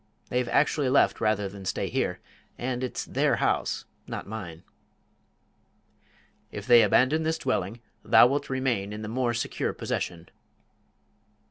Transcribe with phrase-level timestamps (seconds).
[0.29, 2.21] They've actually left rather than stay here.
[2.57, 4.63] And it's their house not mine."
[6.51, 10.27] "If they abandon this dwelling, thou wilt remain in the more secure possession."